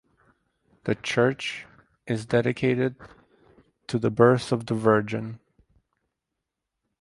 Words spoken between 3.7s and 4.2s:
to the